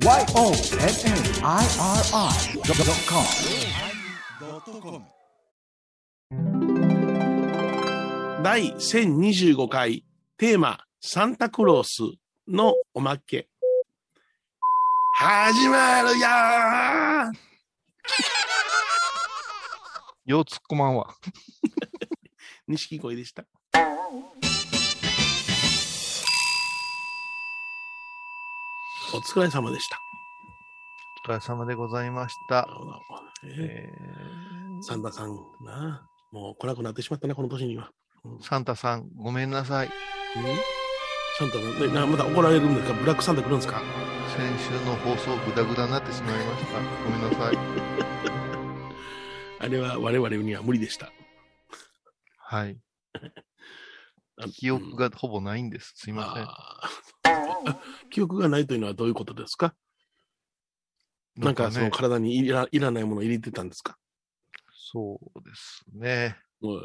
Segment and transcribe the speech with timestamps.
[0.00, 0.62] YONNIRI.com
[8.44, 10.04] 第1025回
[10.36, 12.02] テーマサンタクロース
[12.46, 13.48] のおまけ。
[15.16, 17.32] 始まるやー
[20.26, 21.12] よう突っ込まんわ。
[22.68, 23.44] 錦鯉でした。
[29.14, 29.98] お疲れ様でした。
[31.26, 32.68] お疲れ様でございました。
[33.44, 37.90] ええーサンタさんな、もう来なくなってしまったな、この年には。
[38.24, 39.86] ーサンタさん、ごめんなさい。
[39.88, 39.92] うん？
[41.36, 42.94] サンタねなまた怒られるんですか？
[42.94, 43.80] ブラックサンタ来るんですか？
[44.36, 46.78] 先週の放送グダグダになってしまいました。
[47.04, 47.58] ごめんなさい。
[49.60, 51.10] あれは我々には無理でした。
[52.38, 52.78] はい。
[54.40, 55.94] あ記憶がほぼないんです。
[55.96, 56.32] すいま
[57.24, 57.47] せん。
[58.10, 59.74] 記憶がないというのはどういうことですか？
[61.36, 63.96] なんかそのね、体にいらいらないものを入れてたんですか？
[64.92, 66.36] そうですね。
[66.62, 66.80] うん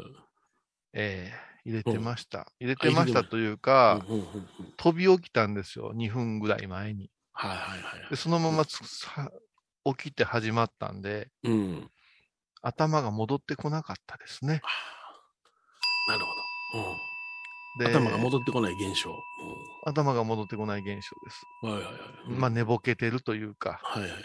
[0.92, 2.52] えー入れてました。
[2.60, 5.94] 入れあ入れてましたというか、うんうんうんうん飛び起きたんですよ。
[5.96, 7.10] 2分ぐらい前に。
[7.32, 9.30] はいはいはいで、そのままつさ
[9.86, 11.90] 起きて始まったんで、うん。
[12.60, 14.60] 頭が戻ってこなかったですね。
[16.08, 16.20] なる
[16.72, 16.84] ほど。
[16.90, 16.98] うん、で
[17.78, 19.10] 頭が戻ってこない現象。
[19.84, 21.42] 頭が戻ってこない現象です。
[21.62, 22.02] うん、はいはいはい。
[22.30, 24.20] まあ、寝ぼけてるというか、はいはいはい。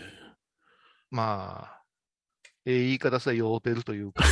[1.09, 1.81] まあ、
[2.66, 4.23] ええ言い方さ、酔うてるというか、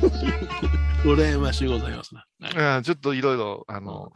[1.04, 2.24] 羨ましいございますな。
[2.40, 4.12] はいうんちょっといろいろ、あの、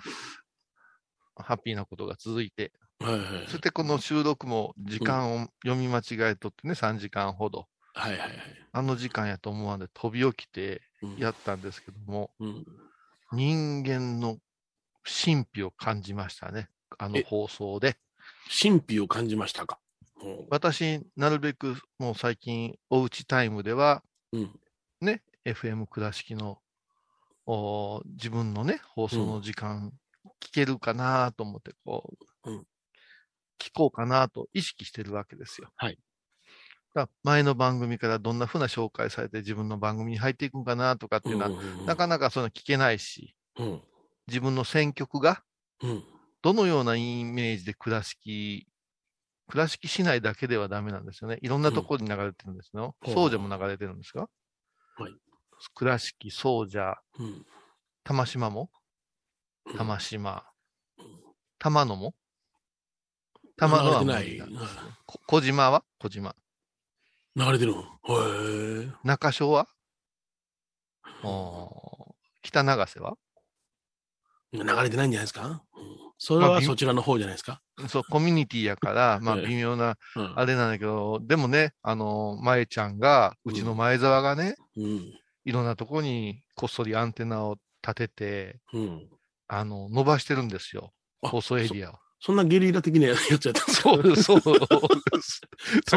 [1.36, 3.46] ハッピーなことが続いて、はいはい。
[3.48, 8.30] そしてこの収録も時間を読み間違えとってね、3時間ほど、はいはいはい。
[8.72, 12.66] あの時間やと思わんで飛び起きてうんやったんですけども、うん。
[13.32, 14.38] 人間の
[15.04, 17.96] 神秘を感じましたね、あのえ放送で。
[18.62, 19.78] 神秘を感じましたか？
[20.22, 24.60] うん私、なるべくもう最近、おうちタイムでは、うん。
[25.00, 26.58] ね、FM 倉敷の
[27.46, 29.92] お自分のね、放送の時間、
[30.40, 32.10] 聞けるかなと思って、こ
[32.44, 32.66] う、うん
[33.56, 35.70] 聞こうかなと意識してるわけですよ。
[35.76, 35.98] はい。
[37.22, 43.82] 前の番組からどんな風な紹介されて自分の番組に入っていくんかなとかっていうのは、なかなかその聞けないし、うん。
[44.26, 45.42] 自分の選曲が
[45.82, 46.04] うん。
[46.42, 48.66] どのようなイメージで倉敷、
[49.48, 51.38] 倉敷市内だけではダメなんですよね。
[51.42, 52.94] いろんなところに流れてるんですよ。
[53.06, 54.28] うん総社も流れてるんですか？
[54.96, 55.12] はい。
[55.74, 57.46] 倉敷、総社、うん。
[58.04, 58.70] 玉島も？
[59.66, 60.44] うん玉島
[60.98, 61.06] うん、
[61.58, 62.14] 玉野も？
[63.56, 64.04] 玉野は
[65.26, 65.82] 小島は？
[65.98, 66.34] 小島。
[67.36, 67.82] 流れてるの？
[67.82, 67.84] へ
[68.86, 68.92] え。
[69.02, 69.66] 中小は
[72.42, 73.14] 北長瀬は？
[74.52, 75.60] 流れてないんじゃないですか、うん、
[76.16, 79.46] それはそちらの方じゃないですか、そう、コミュニティやから、まあええ。
[79.48, 80.32] 微妙な、うん。
[80.38, 85.12] あれなんだけど、でもね、あの、前ちゃんが、うちの前澤がね、うん。
[85.44, 89.08] いろんなとこにこっそりアンテナを立てて、うん。
[89.48, 90.92] あの、伸ばしてるんですよ。
[91.22, 91.94] あ放送エリアを。
[92.24, 94.40] そんなゲリラ的なや つやったんですかそうです、そう。
[94.40, 94.52] そ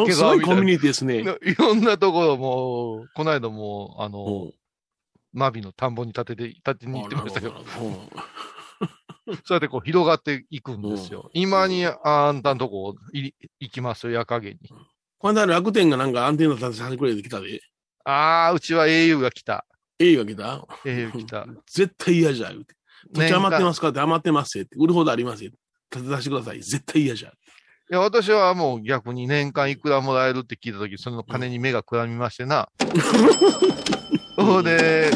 [0.03, 1.19] う すごいコミュニティですね。
[1.21, 4.53] いろんなところも、この間も、あの、うん
[5.33, 7.53] マビの田んぼに立てて、立てに行ってましたよ。
[7.55, 7.87] あなるほど
[9.27, 11.29] うん そうやってこう広がっていくんですよ。
[11.33, 14.57] 今にあんたんとこいり行きますよ、夜影に。
[15.19, 17.61] この間楽天がなんかアンテナ立てさせてくれてきたで。
[18.03, 19.65] ああ、うちは au が来た。
[19.99, 21.45] A が来た？au 来た。
[21.67, 22.49] 絶対嫌じゃ。
[22.49, 22.73] 言うて
[23.11, 23.63] 土地余ってす。
[23.63, 23.89] ますか？
[23.89, 24.75] って余ってますって。
[24.77, 25.51] 売るほどありますよ。
[25.91, 26.61] 立てさせてください。
[26.61, 27.29] 絶対嫌じゃ。
[27.29, 27.33] い
[27.89, 32.67] や、私はもう逆に年間いくらもらえるって聞いたとき、その金に目がくらみましてな。
[34.35, 35.11] それで、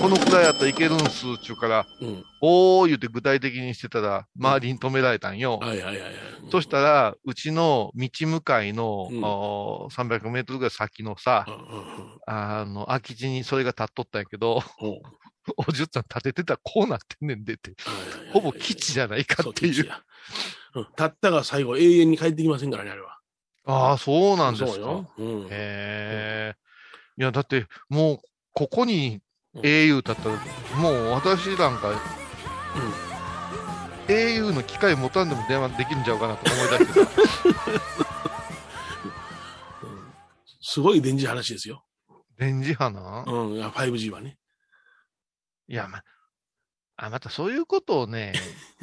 [0.00, 2.24] このくらいやったらいけるんす、ちゅうから、うん。
[2.40, 5.58] おー言って具体的にしてたら、周りに止められたんよ。
[5.58, 6.12] はいはいはいはい。
[6.50, 15.00] そしたら、うちの道向かいの、うんおー300メートルぐらい先のさう、んうんあの、空き地にそれが立っとったんやけど、うんうん
[15.56, 17.74] おじゅっさん立ててたらこうなってんねんでって、
[18.32, 19.84] ほぼ基地じゃないかっていう。
[20.74, 23.18] うんたったが最後永遠に帰ってきませんからね、あれは。
[23.64, 25.06] ああ、そうなんですか。
[25.50, 26.56] へえ。
[27.18, 28.20] いや、だって、もう、
[28.52, 29.20] ここに
[29.54, 30.36] うん au だったら、
[30.76, 31.92] もう私なんか、
[34.06, 37.00] au の機械持たんでも電話できるんちゃうかなと思い出して
[40.60, 41.84] すごい電磁話ですよ。
[42.38, 43.52] 電磁波な、うん。
[43.54, 44.38] いや 5G はね。
[45.68, 46.02] いや、ま、
[46.96, 48.32] あ、またそういうことをね、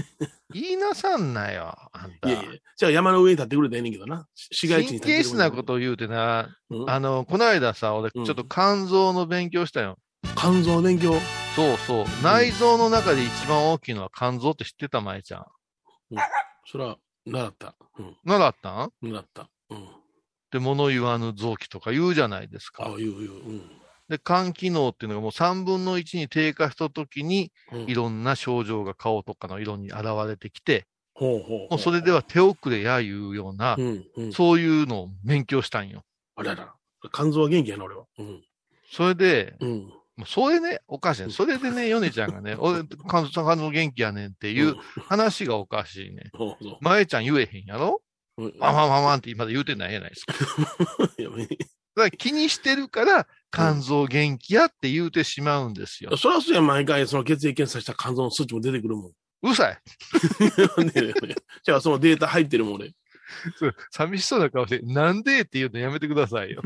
[0.54, 2.30] 言いなさんなよ、あんた。
[2.30, 2.52] いやいや。
[2.78, 4.28] じゃあ山の上に立ってくれたらええねんけどな。
[4.36, 6.90] 市街地に神立って経質なことを言うてな、うん？
[6.90, 9.98] あの、この間さ、俺、ちうんょっと肝臓の勉強したよ。
[10.38, 11.14] 肝臓勉強？
[11.56, 12.06] そうそう。
[12.24, 15.46] 内臓の中で一番大きいのは肝臓って知ってた、まえちゃん。
[16.68, 17.76] それは、習った。
[17.98, 18.18] うん。
[18.24, 18.92] 習ったん？
[19.02, 19.50] なった。
[19.70, 19.88] うん。
[20.52, 22.98] で、物言わぬ臓器とか言うじゃないですああ、か。
[22.98, 23.32] 言う言う。
[23.34, 23.82] うん。
[24.10, 31.70] で、肝機能っていうのがもう3分の1に低下した時に、うんいろんな症状が顔とかの色に現れてきて、ほうほうほう。
[31.72, 34.06] もうそれでは手遅れやいうようなう、ん。
[34.18, 34.34] うん。
[34.34, 36.04] そういうのを勉強したんよ。
[36.36, 36.76] あれやな。
[37.14, 38.06] 肝臓は元気やな、俺は。
[38.20, 38.44] うん。
[38.92, 39.94] それで、うん。
[40.26, 41.30] それね、おかしいね。
[41.32, 44.76] それでね、ヨネちゃんがね、 俺、肝臓肝臓元気やねんっていう
[45.08, 46.30] 話がおかしいね。
[46.38, 46.78] そうそう。
[46.82, 48.02] 前ちゃん言えへんやろ？
[48.38, 50.34] うんワンワンワンワンって今で言うてないやないですか。
[51.96, 56.16] だから気にしてるから、肝臓元気やって言うてしまうんですよ。
[56.18, 59.12] そりゃそうや、毎回その血液検査した肝臓の数値も出てくるもん。
[59.44, 59.80] うるさい。
[60.84, 60.92] ね
[61.64, 62.92] じゃあそのデータ入ってるもん、俺。
[63.58, 66.62] そう寂しそうな顔して、なんでって言うのやめてくださいよ。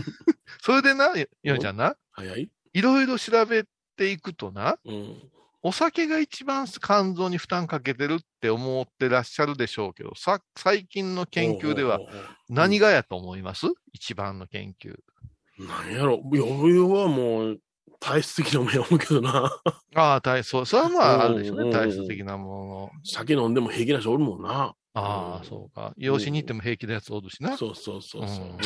[0.62, 1.12] それでな、
[1.42, 3.64] ヨネちゃんな、早いいろいろ調べ
[3.96, 5.30] ていくとな、うん。
[5.62, 12.00] お酒が一番肝臓に負担かけてるって思ってらっしゃるでしょうけど、さ最近の研究では
[12.50, 14.94] 何がやと思います、一番の研究。
[15.58, 16.22] なんやろ。
[16.32, 17.60] いや、俺はもう、
[18.00, 19.50] 体質的なもんや思うけどな。
[19.94, 22.90] ああ、体そう、それはまああるでしょうね、うん体質的なもの。
[23.04, 24.74] 酒飲んでも平気な人おるもんな。
[24.94, 25.92] ああ、そうか。
[25.96, 27.54] 養子に行っても平気なやつおるしな。
[27.54, 28.46] うそうそうそうそう。
[28.46, 28.58] うん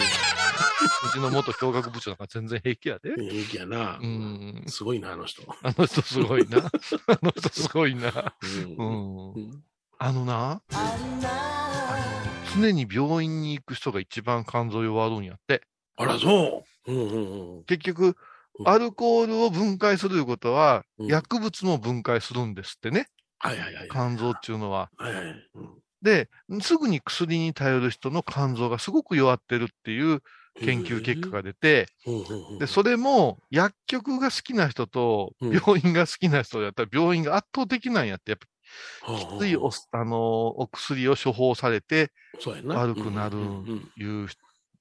[1.12, 3.10] ちの元教学部長なんか全然平気やで。
[3.10, 4.06] うん平気やなう。
[4.06, 4.64] ん。
[4.66, 5.42] すごいな、あの人。
[5.62, 6.58] あの人すごいな。
[7.06, 8.34] あの人すごいな。
[8.76, 9.62] うん
[10.00, 10.62] あのな、
[12.54, 15.62] 常に病院に行く人が一番肝臓弱るんやって。
[15.96, 16.77] あら、そう。
[16.86, 17.64] うんうんうん。
[17.64, 18.14] 結局、うん
[18.64, 23.06] アルコールを分解するいうことは、うん薬物も分解するんですってね。
[23.38, 23.88] はいはいはい。
[23.88, 24.90] 肝臓っていうのは。
[24.96, 25.24] はいはい。
[25.54, 25.68] うん
[26.02, 26.28] で、
[26.60, 30.20] すぐに薬に頼る人の肝臓がすごく弱ってるっていう
[30.60, 31.86] 研究結果が出て、
[32.58, 38.38] で、それも薬局が好きな人とうん病院が好きな人だったら病院が圧倒的なんやって、やっ
[39.04, 42.12] ぱきついおあのお薬を処方されて。
[42.64, 43.36] 悪くなる
[43.96, 44.28] いう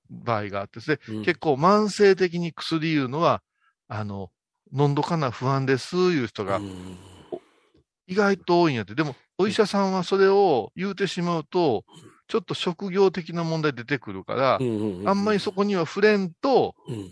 [0.09, 1.23] 場合があって、でうん。
[1.23, 3.41] 結構慢性的に薬いうのは、
[3.87, 4.31] あの、
[4.73, 6.97] 飲んどかな不安ですいう人がうん。
[8.07, 8.95] 意外と多いんやって。
[8.95, 11.83] でも、お医者さんはそれを言うてしまうと、
[12.27, 14.59] ちょっと職業的な問題出てくるから
[15.09, 17.11] あんまりそこには触れんと、うん。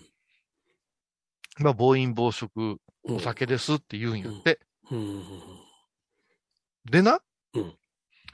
[1.57, 4.59] まあ、暴飲暴食、うんお酒ですって言うんやって。
[6.89, 7.19] でな、
[7.53, 7.73] うん。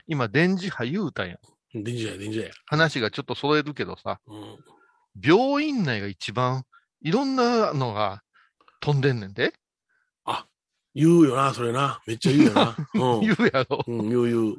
[0.07, 1.37] 今、電磁波言うたんや。
[1.73, 2.51] うん電磁や、電磁や。
[2.65, 4.57] 話がちょっと揃えるけどさ、うん
[5.21, 6.63] 病院内が一番
[7.01, 8.21] いろんなのが
[8.79, 9.53] 飛んでんねんで。
[10.93, 12.01] 言うよな、それな。
[12.05, 12.75] めっちゃ言うよな。
[12.93, 13.83] うん言うやろ。
[13.87, 14.57] うん、言う言う。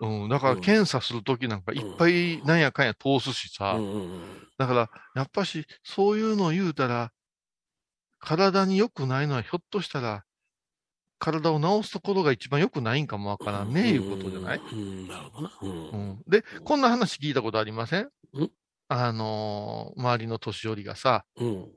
[0.00, 7.10] うん、だからうん検査するときなんかいっぱいなんやかんや通すしさ、うんうんうんだからやっぱしそういうのを言うたら、
[8.20, 10.24] 体に良くないのはひょっとしたら、
[11.22, 14.78] 体を治すところが一番良くないんかもわからんね、いうことじゃない、うん。
[14.78, 15.52] うん、なるほどな。
[15.62, 15.70] うん。
[15.70, 15.72] う
[16.14, 18.02] ん、で、こんな話聞いたことありません？
[18.02, 18.08] ん。
[18.88, 21.68] あのー周りの年寄りがさ、うん。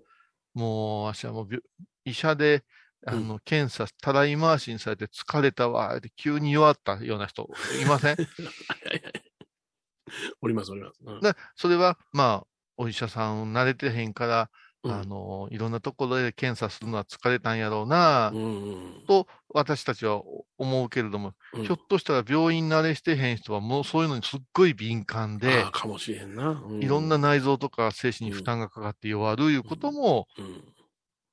[0.56, 1.62] もう、私はもう病、
[2.06, 2.63] 医者で、
[3.06, 7.47] あの、検査、たらい回しにされて疲れたわ、って急に弱ったような人、
[7.81, 8.18] いません？
[10.42, 11.00] おります、おります。
[11.06, 11.21] うん。
[11.21, 12.47] だそれは、まあ、
[12.77, 14.50] お医者さん慣れてへんから、
[14.86, 14.92] うん。
[14.92, 20.22] あの、いろんなところで検査するのは疲れたんやろうな、うんうんと、私たちは
[20.58, 21.64] 思うけれども、うん。
[21.64, 26.52] ひょっとしたら病院慣れしてへん人はもうそういうのにすっごい敏感でかもしれへんな。
[26.52, 30.76] ういろんな、内臓とか精神に負担がかかって弱るいうこともうん。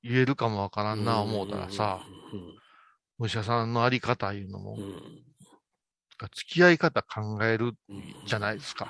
[0.03, 2.05] 言えるかもわからんな思うたらさ、
[3.19, 4.93] お医者さんのあり方いうのもう、ん、
[6.35, 8.03] 付き合い方考えるうん。
[8.25, 8.89] じゃないですか。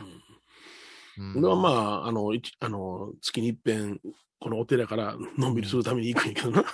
[1.18, 1.62] うん。
[1.62, 4.00] まあ、あの、一あの月に一遍、
[4.44, 6.66] このお寺からのんびりするために行くんやけどな。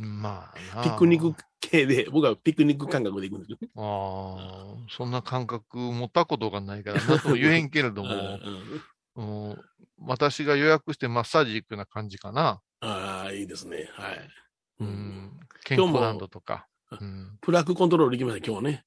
[0.00, 3.80] まあなピクニック系で、僕はピクニック感覚で行くんですけど。
[3.80, 8.10] ああ、そんな感覚持ったことがないから、なんとも言えんけれども、
[9.14, 9.64] うんうん
[10.00, 12.60] 私が予約してマッサージ行くような感じかな。
[12.80, 13.88] ああ、いいですね。
[13.92, 14.18] はい。
[14.80, 16.66] ううんん、健康ランドとか。
[16.90, 18.84] うん、プラックコントロールできました、今日はね。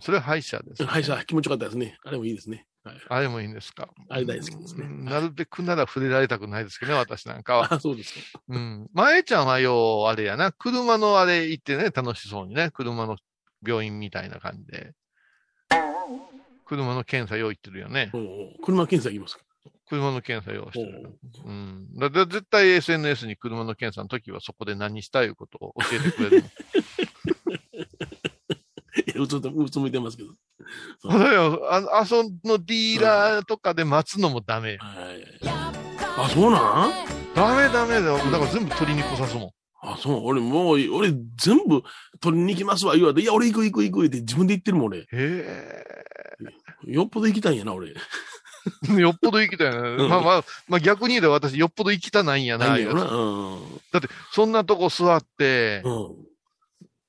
[0.00, 0.88] それは歯医者です、ね。
[0.88, 1.98] 歯医者、気持ちよかったですね。
[2.04, 2.66] あれもいいですね。
[2.84, 3.88] はい、あれもいいんですか？
[4.08, 7.68] あれ大好きですねうんなるべくなら触れられたくないですけどね、私なんかは。
[7.74, 8.40] あそうですか。
[8.48, 8.88] うん。
[8.92, 13.16] 前ちゃんはよう、あれやな、車のあれ行ってね、楽しそうにね、車の
[13.64, 14.92] 病院みたいな感じで。
[16.64, 18.10] 車の検査用意ってるよね。
[18.14, 18.28] おうおう
[18.64, 19.44] 車検査行きますか？
[19.88, 21.50] 車の検査用意してるおう。
[21.50, 21.94] うん。
[21.98, 26.44] だだ絶対 SNS に車の検査の時はそこで何したいうことを教えてくれる
[29.22, 30.30] うつうつむいてますけど。
[31.04, 31.18] の。
[31.18, 31.68] そうよ。
[31.70, 34.78] ああそのディーラーとかで待つのもダメよ。
[34.80, 35.24] はい。
[36.18, 36.92] あ、そうなん？
[37.34, 38.18] ダメダメだよ。
[38.18, 39.50] だから全部取りに来さすもん。
[39.84, 40.20] あ、そう。
[40.24, 41.82] 俺もう、俺全部
[42.20, 44.98] 取りに行きますわ、言われて、いや、俺行く行く行くって自分で言ってるもん、俺。
[44.98, 45.74] へえ。
[46.86, 47.94] よっぽど行きたいんやな、俺。
[48.96, 50.04] よっぽど生きたよね。
[50.04, 52.68] うんまあまあ、まあ逆に言うと私よっぽど生きたないんやな。
[52.68, 53.04] ないんやろな。
[53.04, 53.80] いううん。
[54.32, 56.21] そんなとこ座って、うん。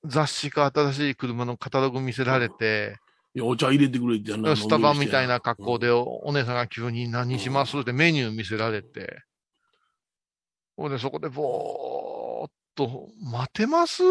[0.06, 2.98] 雑誌か新しい車のカタログ見せられて、
[3.36, 5.88] いや、お茶入れてくれってやんなスタバみたいな格好で。
[5.88, 9.24] でおお姉さんが急に何しますってメニュー見せられて、
[10.76, 14.04] ほんでそこでぼーっと、待てます？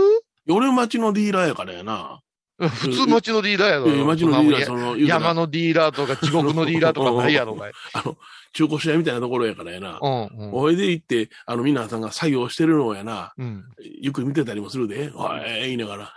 [0.48, 2.20] 俺町のディーラーやからやな。
[2.58, 3.88] 普通町のディーラーやろ。
[3.88, 7.72] いや町のディーラー、その、山のディーラーとか地獄のディーラーとかないやろがい。
[7.94, 8.16] あの、
[8.52, 9.98] 中古車屋みたいなところやからやな。
[10.00, 10.52] うん、うん。
[10.52, 13.64] おいで行って、あの、皆さんが作業してるのをやな、うん。
[14.00, 16.14] ゆっくり見てたりもするで、おい、言いながら、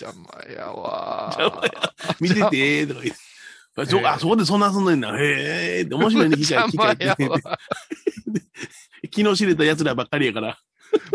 [0.00, 1.62] 邪魔やわ 邪魔
[2.20, 3.22] 見てて、とか言って。
[3.76, 5.20] あそええあ、そこでそんな遊んでんな。
[5.20, 7.04] へえ、って面白いね、機械、機械って。
[7.06, 7.58] 邪魔やわ
[9.12, 10.58] 昨日知れた奴らばっかりやから。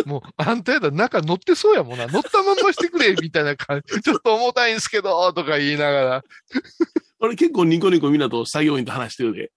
[0.06, 2.08] もう、あんたやだ、中乗ってそうやもんな。
[2.08, 4.00] 乗ったまんましてくれ、みたいな感じ。
[4.02, 6.24] ちょっと重たいんすけど、とか言いながら。
[7.20, 9.52] 俺結構ニコニコみんなと作業員と話してるで。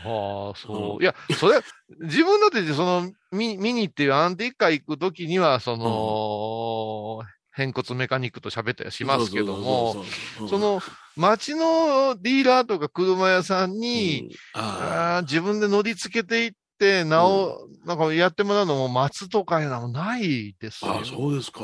[0.00, 1.02] ああ、そう。
[1.02, 1.60] いや、それ、
[2.00, 10.04] 自分だって、その、ミミニっていうアンティーカ行くときには、その、変骨メカニックと喋ったりしますけども、
[10.48, 10.82] その、
[11.16, 16.56] 街のディーラーとか車屋さんに、うん、ああー自分で乗り付けていって、
[17.04, 20.98] なお、なんかやってもらうのも待つとかいうのもないですよ。
[21.00, 21.60] あ、そうですか。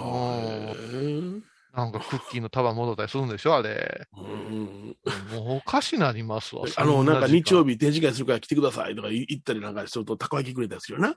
[1.75, 4.07] なんかクッキーの束戻ったりするんでしょあれ。
[4.17, 4.97] うん
[5.33, 6.65] もうおかしなりますわ。
[6.77, 7.73] あの、なんか日曜日。
[7.73, 11.15] 日展示会するから来てくださいとか言ったりなんかすると、たこ焼きくれたりするよな。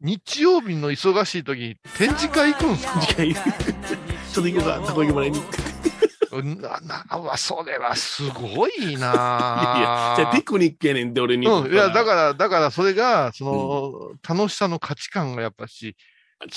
[0.00, 3.00] 日曜日の忙しい時、展示会行くんすか？
[3.04, 3.14] ちょっ
[4.34, 5.38] と行こうか、たこ焼きもらいに。
[6.32, 11.46] な、な、わ、それはすごいないや いや、じゃあピクニックやねんって俺に。
[11.46, 15.96] うん、いや、だから、だから、それが、その、楽しさの価値観がやっぱし、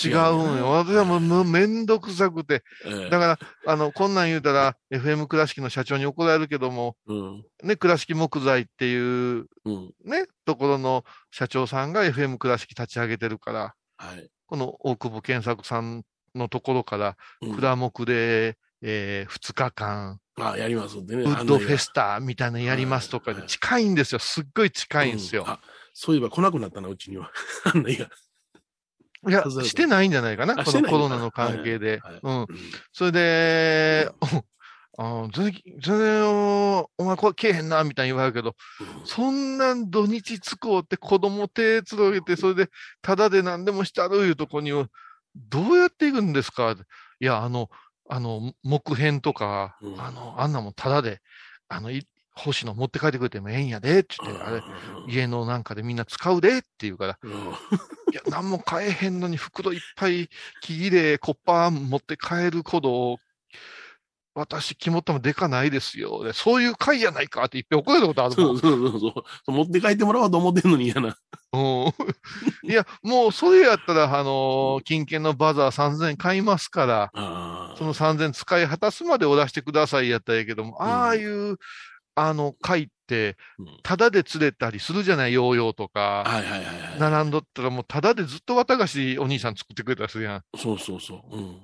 [0.03, 0.72] 違うんよ。
[0.72, 2.63] 私はもうめんどくさくて。
[2.86, 7.46] ええだから、あの、こんなん言うたら、FM 倉敷の社長に怒られるけども、うん。
[7.63, 9.94] ね、倉敷木材っていう、うん。
[10.06, 14.30] ね、ところの社長さんが FM 倉敷立ち上げてるから、はい。
[14.46, 16.03] この大久保健作さん
[16.34, 21.23] のところから、うん蔵木で、えー、2日間、あ、やりますんでね。
[21.23, 24.19] ウッドフェススタみたいなのやりますとかではい近いんですよ。
[24.19, 25.45] すっごい近いんですよ。
[25.47, 25.59] あ、
[25.93, 27.31] そういえば来なくなったな、うちには。
[27.63, 27.97] あんな い
[29.31, 30.61] や、してないんじゃないかな。
[30.65, 32.01] このコロナの関係で。
[32.03, 32.39] はいはいうん。
[32.41, 32.47] うん
[32.91, 34.11] それで、
[34.99, 38.55] あ全然、全然、おお前これけえへんな、みたいに言われるけど、
[39.05, 42.69] そんなん土日使うって子供手つろげて、それで、
[43.01, 44.71] ただで何でもしてあるいうとこに、
[45.35, 46.75] どうやっていくんですか？
[47.19, 47.69] いや、あの、
[48.10, 50.00] あの、木片とか、うん。
[50.00, 51.22] あの、あんなもんただで、
[51.67, 54.63] あの、い欲しいの持って帰ってくれてもええんやで、って言って、あれ、
[55.05, 57.57] 家のなんかでみんな使うでって言うから、うん。
[58.12, 60.29] いや、何も買えへんのに袋いっぱい
[60.62, 63.22] 木切れ、コッパー持って帰るほど、
[64.35, 66.23] 私、肝っ玉でかないですよ。
[66.23, 68.35] でそういう会やないかっていっぺん怒られたことあるも。
[68.35, 69.51] そうんそうそうそう。
[69.51, 71.15] 持って帰ってもらおうと思ってんのに嫌な。
[71.53, 71.93] うん
[72.67, 81.57] いや、もうそれやったら、あのー金券のバザー3000円買いますから、あその3000円使い果たすまでお出してくださいやったらええけども、うんああいう、
[82.15, 86.23] あの、会ってうん、タダで釣れたりするじゃない、ヨーヨーとか。
[86.25, 86.99] はいはいはいはい。
[86.99, 90.41] 並んどったらもうタダでずっと綿菓子お兄さん作ってくれたりするやん。
[90.57, 91.37] そうそうそう。
[91.37, 91.57] うん。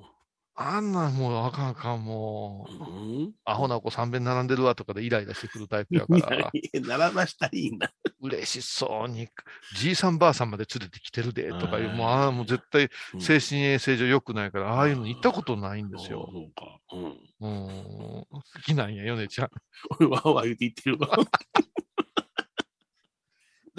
[0.61, 3.33] あんなんもうあかんあかん、もう、うん？
[3.45, 7.89] アホな子3遍並んでるわとかでイライラしてくるタイプやかいら、や並ばしたらいいな。
[8.21, 9.29] 嬉しそうに、
[9.77, 16.29] じいさんばあさんまで連れてきてるで、とかいう、うんもう、ああ、もう絶対うん精神衛生上良くないから、ああいうの行ったことないんですよ。
[16.33, 16.79] そうか。
[16.91, 17.03] うん。
[17.41, 19.49] うん、好きなんや、ヨネちゃん。
[20.01, 21.17] 俺はわ言って言ってるわ。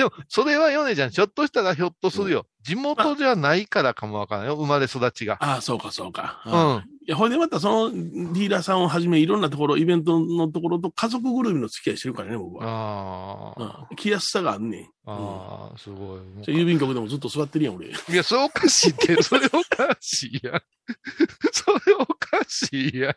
[0.00, 2.46] でも、それはヨネちゃん、ひょっとしたらひょっとするよ。
[2.62, 5.36] 地元じゃないからかもわからないよ、生まれ育ちが。
[5.40, 6.42] ああ、そうかそうか。
[6.46, 7.00] うん。
[7.06, 12.64] いや、ほいでまたそのディーラーさんをはじめいろんなところ、イベントのところと家族ぐるみの付き合いしてるからね、僕は。
[12.66, 14.84] ああ、うん、来やすさがあんねん。
[15.04, 16.20] ああ、すごい。
[16.46, 17.88] じゃあ郵便局でもずっと座ってるやん、俺。
[17.88, 20.62] いや、それおかしいって、それおかしいやん。
[21.52, 23.14] それおかしいやん。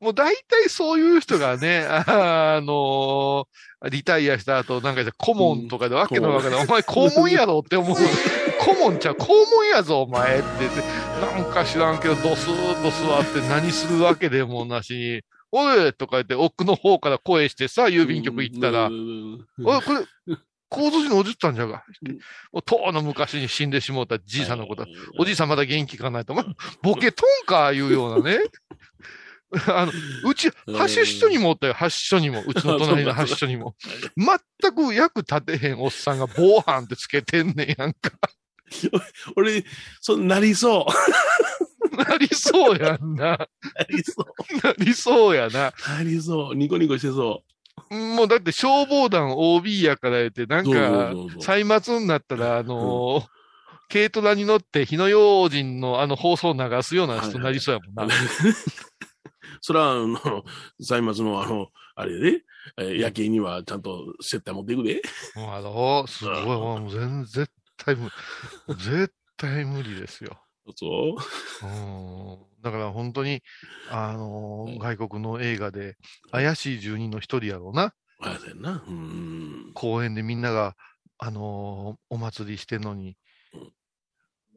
[0.00, 2.04] もう大体そういう人がね、あ、
[2.56, 3.46] あの
[3.90, 6.64] リタイアした後、なんかじゃ顧問とかでわけのわかんない。
[6.64, 7.96] お前顧問やろって思う。
[8.60, 10.80] 顧問ちゃう、顧問やぞ、お前って言って、
[11.20, 20.36] なんか知らんけど、ドスーッと座って何するわけでもなしに、おいとか言って奥の方から声してさ、郵便局行ったら、うんおい、これ、
[20.72, 21.84] 構造寺におじったんじゃが。
[22.64, 24.86] とうの昔に死んでしもうたじいさんのこと。
[25.18, 26.32] おじいさんまだ元気かないと。
[26.32, 26.46] お前、
[26.82, 28.38] ボケとんかいうようなね。
[29.68, 29.92] あの、
[30.24, 32.42] うち、発所にもおったよ、発所にも。
[32.46, 33.76] うちの隣の発所にも。
[34.16, 38.12] 全く役立てへんおっさんが防犯ってつけてんねんやんか。
[39.36, 39.64] 俺、
[40.00, 41.96] そうなりそう。
[41.96, 43.32] なりそうやんな。
[43.34, 43.48] あ
[43.90, 44.66] りそう。
[44.66, 45.66] なりそうやな。
[45.66, 46.54] ありそう。
[46.54, 47.42] ニコニコしてそ
[47.90, 53.42] もうだって消防団 OB やから言って、なんか歳末になったら、あのー
[53.92, 58.14] 軽トラに乗って火の用心のあの放送を流すような人になりそうやもんな。
[58.14, 58.18] う。
[59.62, 60.18] それは、あの、
[60.80, 62.44] 歳末のあの、あれで、
[62.78, 65.02] えー夜景にはちゃんと接待持っていくで。
[65.36, 68.10] もうあの、すごい、もう全絶対無、
[68.76, 70.38] 絶対無理ですよ。
[70.76, 71.16] そ
[71.62, 71.66] う。
[71.66, 71.68] う
[72.38, 73.42] んだから本当に、
[73.90, 75.96] あの外国の映画で、
[76.30, 77.94] 怪しい住人の一人やろうな。
[78.20, 78.84] あれな。
[78.86, 79.70] うん。
[79.74, 80.76] 公園でみんなが、
[81.18, 83.16] あのーお祭りしてんのに
[83.52, 83.72] うん、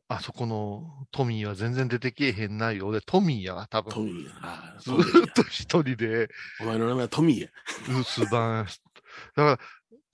[0.08, 2.88] あそこのトミーは全然出てけえへんないよ。
[2.88, 3.92] 俺トミーやわ、多分。
[3.92, 4.76] トミーや。
[4.80, 4.96] ずっ
[5.34, 6.30] と一人で
[6.62, 7.50] お前の名前はトミーや。
[7.88, 8.80] 留守番し、
[9.36, 9.60] だか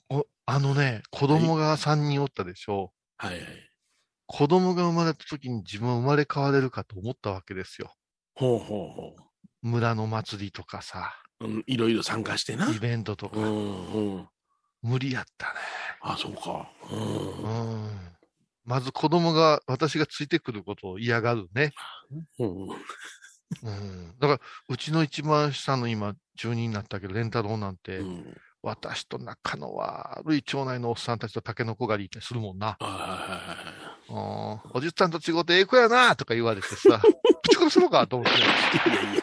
[0.10, 2.94] ら、おあのね、子供が3人おったでしょ。
[3.18, 3.72] はいはい。
[4.28, 7.94] 子供が生まれた時に自分は生まれ変われるかと思ったわけですよ。
[8.36, 9.16] ほうほうほ
[9.62, 11.48] 村の祭りとかさ、う。
[11.48, 12.70] うん、いろいろ参加してな。
[12.70, 14.30] イベントとか、うん、うん。
[14.82, 15.54] 無理やったね。
[16.02, 16.72] あ、そうか。
[16.90, 16.96] う。
[16.96, 18.12] うんん。
[18.66, 21.74] まず子供が、私がついてくることを嫌がるね。
[22.40, 22.70] うん。
[23.64, 24.16] うん。
[24.20, 24.40] だから、
[24.70, 28.38] うちの一番下の今、住人になったけど、レンタロウなんて、うん。
[28.64, 32.78] 私と仲の悪い町内のおっさんたちとタケノコ狩り行ったりするもんな。
[34.08, 38.40] おじっさんと違うてええ子やなとか言われてさ、ぶち殺すのかと思って。
[38.40, 39.22] いやいやいや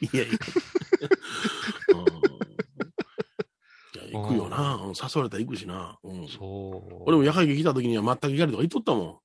[0.00, 0.38] いやいや、
[4.22, 4.74] 行くよな。
[4.74, 5.98] うん誘われたら行くしな。
[6.02, 6.28] うん。
[6.28, 7.02] そう。
[7.06, 9.20] 俺も夜会議来た時には全く光とか言っとったも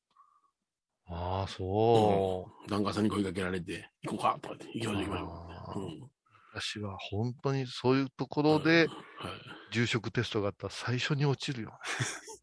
[1.07, 2.69] ああ、そん。
[2.69, 4.89] 檀家さんに声かけられて、行こうかとか言って、行きう。
[4.89, 5.83] ましょう行きましょう。
[5.83, 6.11] うん。
[6.53, 8.87] 私は本当にそういうところで
[9.19, 9.31] はい。
[9.73, 11.75] 住職テストがあったら最初に落ちるよね。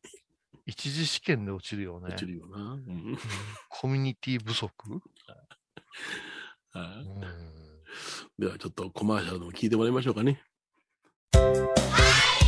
[0.66, 2.16] 一次試験で落ちるよね落。
[2.16, 2.58] ちるよな。
[2.72, 3.18] うん。
[3.68, 5.00] コミュニティ不足、は
[6.74, 10.42] うんいではちょっとコマーシャルでも聞いてもらいましょうかね。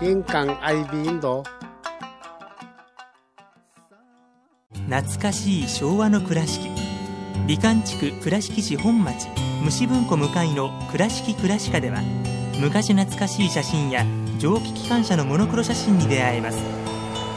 [0.00, 1.42] 印港 IB 印度
[4.88, 6.70] 懐かしい昭和の倉敷。
[7.48, 9.26] 美観地区倉敷市本町。
[9.64, 12.00] 虫文庫向かいの「倉敷倉歯科」では
[12.60, 14.06] 昔懐かしい写真や
[14.38, 16.58] 蒸気機関車のモノクロ写真に出会えます。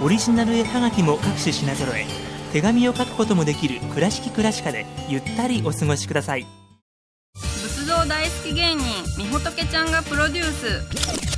[0.04, 2.06] オリジナル絵はがきも各種品揃え
[2.54, 6.46] 手紙を書くこともできる「倉敷倉歯科」でゆったりお過ごしください。
[7.34, 8.86] 仏像大好き芸人
[9.18, 11.31] みほとけちゃんがプロデュース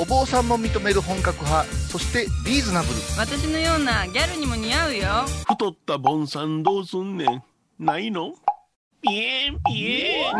[0.00, 2.94] お坊さんも認める本格派、そしてリーズナブル。
[3.18, 5.02] 私のようなギャルにも似合うよ。
[5.48, 7.42] 太ったボンさんどうすんねん。
[7.84, 8.32] ないの？
[9.02, 10.34] ピエンピエン。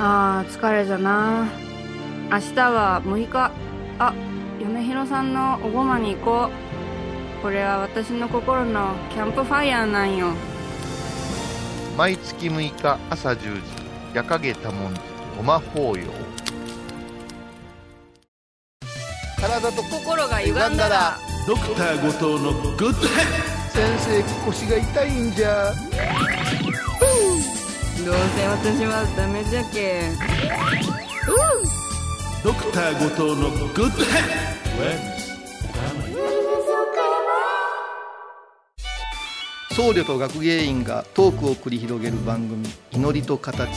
[0.00, 1.48] あー疲れじゃな。
[2.32, 3.52] 明日は6日。
[4.00, 4.12] あ
[4.60, 7.42] 嫁ひろさんのおごまに行こう。
[7.42, 10.32] これは私の心のキャンプファイヤーなんよ
[11.96, 13.62] 毎月6日朝10時、
[14.14, 15.00] 夜影多文字、
[15.36, 16.04] ごま法要。
[19.40, 25.72] 体と心が歪んだらドクター後藤のグッドヘッ先生腰が痛いんじゃ。
[28.04, 30.10] どうせ私はダメじゃけ
[32.42, 34.18] ドドクター後藤のグッドヘ
[35.10, 35.13] ッ
[39.74, 43.70] 僧侶と学芸員がトークを繰り広げる番組「祈りと形」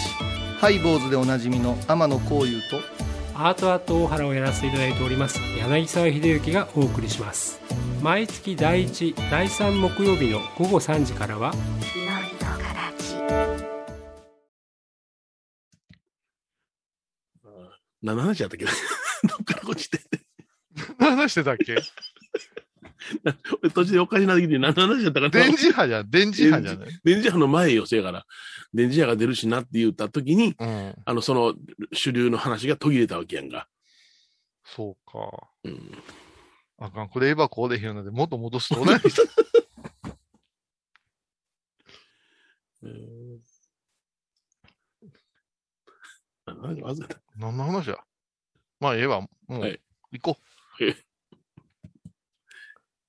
[0.60, 2.82] ハイ坊主でおなじみの天野幸雄と
[3.36, 7.60] アートアート大原をやらせていただいております柳沢秀幸がお送りします。
[8.02, 11.52] 毎月第1第3木曜日の午後3時からは
[18.02, 18.66] 何の話やったっけ？
[19.28, 20.00] どっから落ちて。
[21.00, 21.74] 何話してたっけ？
[21.74, 21.82] 俺
[23.74, 26.10] 途中でおかしな時に何の話やったかな電磁波じゃん。
[26.10, 26.90] 電磁波じゃない？
[27.04, 28.26] 電磁波の前よ、せやから。
[28.74, 30.96] 電磁波が出るしなって言った時に、うん。
[31.06, 31.56] あの、その
[31.94, 33.68] 主流の話が途切れたわけやんか。
[34.66, 35.50] そうか。
[35.64, 35.92] うん。
[36.80, 37.10] あかん。
[37.10, 39.24] これエヴァこうでへんので、もっと戻すと何した
[46.54, 47.20] 何か忘れた。
[47.38, 47.98] 何の話や？
[48.80, 49.22] まあ、ええわ。
[49.22, 49.80] もう、はい
[50.12, 50.38] 行こ
[50.80, 50.84] う。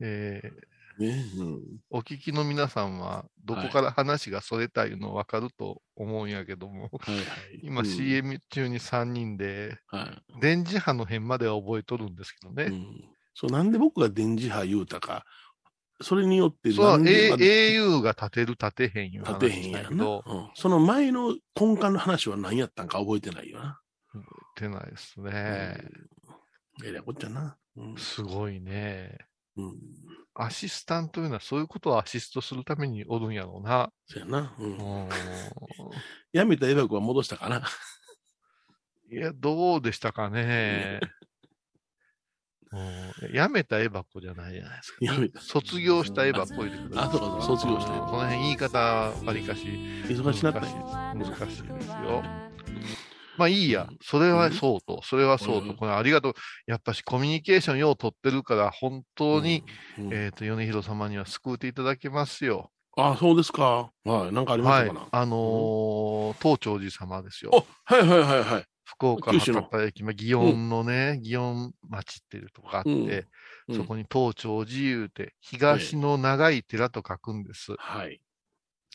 [0.00, 1.24] ええー、ね。
[1.38, 1.62] うん。
[1.90, 7.24] お聞きの皆さんは、どこから話がそれたいうの分かると思うんやけども、はいはい。
[7.62, 10.40] 今うん CM 中に3人で、はい。
[10.40, 12.64] 電磁波の辺までは覚えとるんですけどね。
[12.64, 13.04] うん。
[13.34, 15.24] そう、なんで僕が電磁波言うたか、
[16.00, 23.80] それによってそう、au が立てる立てへんいう立話てへんやうんその前の根幹の話は何やったんか覚えてないよな。
[24.56, 25.78] 出ないですね。
[26.80, 26.87] うん。
[26.87, 27.56] えらいこっちゃな。
[27.76, 27.96] うん。
[27.96, 29.18] すごいね。
[29.59, 29.77] うん。
[30.35, 33.90] アシスタントいうのはそういうことをアシストするためにおるんやろうな。
[34.07, 34.55] そうやな。
[34.59, 34.64] う。
[34.64, 35.09] うんん。
[36.33, 37.62] やめたエバクは戻したかな。
[39.11, 41.01] いや、どうでしたかね。
[42.71, 44.99] うん、やめたエバコじゃないじゃないですか。
[45.01, 47.09] やめた卒業したエバコ言ってください。
[47.09, 49.64] あそうかそう卒業したエバコこの辺言い方わりかし
[50.07, 52.47] 忙しなった難しいですよ。
[53.38, 53.88] まあいいや。
[54.03, 55.70] それはそうと、それはそうと。
[55.70, 56.35] うんこれありがとう。
[56.66, 59.64] やっぱしコミュニケーションよう取ってるから、本当に、
[59.98, 62.70] うんえっ、と、米広様には救うていただけますよ。
[62.96, 63.92] あ、そうですか。
[64.05, 64.33] はい。
[64.33, 65.09] なんかありまはいしたかな。。
[65.12, 67.51] あのー、東長寺様ですよ。
[67.55, 68.64] お、はいはいはいはい。
[68.85, 73.27] 福岡博多駅、まあ、祇園のね、祇園町っていうとこがあって、うん
[73.70, 77.74] そこに東長寺言うて、東の長い寺と書くんです。
[77.79, 78.18] はい。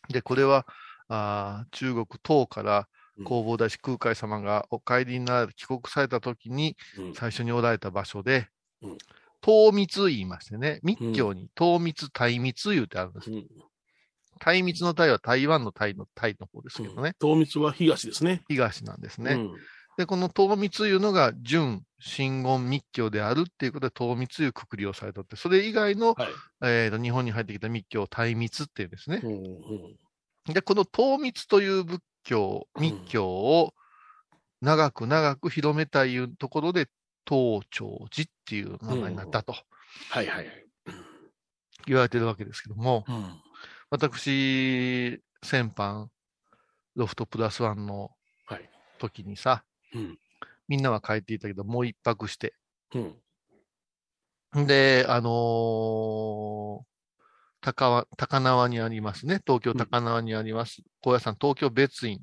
[0.10, 0.65] で、これは、
[1.10, 2.86] あー中国唐からうん
[3.17, 8.47] 弘法大師空海様がお帰りになられ帰国された時にうん最初におられた場所で
[8.84, 8.97] うん、
[9.41, 13.32] 唐密言いましてね、密教に唐密、大密言うてあるんです。
[13.32, 13.47] うん
[14.39, 18.43] 大密の大は台湾の台の台の方ですけどね、東密は東ですね。
[18.49, 19.34] 東なんですね。
[19.34, 19.54] うん
[19.95, 26.30] で、この唐密いうのが純真言密教であるっていうことで唐密いうくくりをされとって、それ以外の、はい。
[26.63, 29.21] え日本に入ってきた密教を大密っていうんですね。
[29.23, 33.73] うんうんで、この唐密という仏教、うん密教を
[34.62, 36.88] 長く長く広めたいいうところで、
[37.27, 39.53] 東長寺っていう名前になったと
[40.09, 40.65] はいはいはい。
[41.86, 43.25] 言われてるわけですけども、うん
[43.89, 46.07] 私、先般、
[46.95, 48.12] ロフトプラスワンの
[48.47, 48.69] はい。
[48.99, 50.17] 時にさ、うん
[50.67, 52.55] みんなは帰っていたけど、もう一泊して、
[54.55, 54.65] うん。
[54.65, 56.92] で、あのー
[57.63, 59.39] 高輪高輪にありますね。
[59.45, 60.84] 東京高輪にあります。
[61.02, 62.19] 高野山東京別院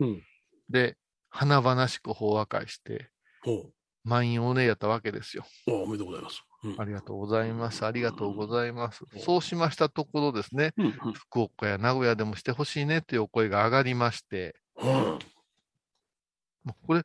[0.00, 0.22] うん。
[0.68, 0.96] で、
[1.30, 3.10] 華々しく法和会して、
[3.42, 3.70] ほ
[4.04, 5.44] 満員おねやったわけですよ。
[5.66, 5.72] う。
[5.72, 6.42] おおめでとうございます。
[6.64, 7.84] うんありがとうございます。
[7.84, 9.20] ありがとうございますうん。
[9.20, 15.18] そうしましたところですね、うんうん福岡や名古屋でもしてほしいねというお声が上がりまして、うん。
[16.86, 17.02] これ、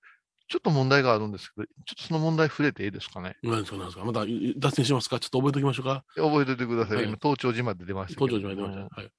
[0.47, 3.36] ちょっと問題があるんですけど、ちょっとその問題触れていいですかね？
[3.43, 5.19] 何ですか何ですかまたい脱線しますか？
[5.19, 6.03] ちょっと覚えておきましょうか？
[6.15, 6.97] 覚えておいてください。
[6.97, 8.19] はい今、東長寺まで出ました。
[8.25, 9.01] 東京島に出ました。
[9.01, 9.12] はい。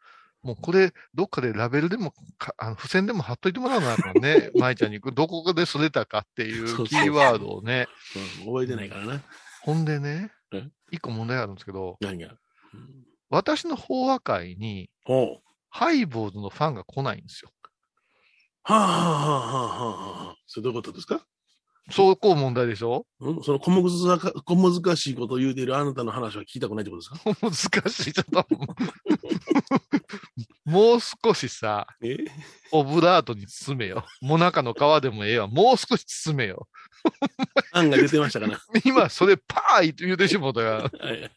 [0.42, 4.50] もうこれ、どっかでラベルでもか、あの付箋でも貼っといてもらわなあかんね。
[4.56, 7.86] 舞ちゃんに、どこでそれたかっていそうそううキーワードをね。
[8.44, 9.22] うん覚えてないからな。
[9.62, 12.36] ほんでねえ、一個問題があるんですけど、何が？
[13.30, 14.88] 私の法話会に。
[15.70, 17.50] ハイボーズのファンが来ないんですよ。
[18.74, 20.36] はあはあはあはあはあ。
[20.46, 21.20] それどういうことですか？
[21.90, 23.06] そうこう問題でしょ？
[23.20, 23.42] うん？
[23.42, 27.02] その小難か小難しいことを言うているあなたの話は聞きたくないってこと
[27.48, 27.80] ですか？
[27.80, 28.12] 難しい。
[28.12, 28.46] ちょっと。
[30.66, 32.18] もう少しさ、え？
[32.72, 34.04] オブラートに包めよ。
[34.20, 35.46] もなかの皮でもええわ。
[35.48, 36.68] もう少し包めよ。
[37.72, 38.60] 案が出てましたかな？
[38.84, 41.30] 今、それパーイと言うてしもうたが、 はい。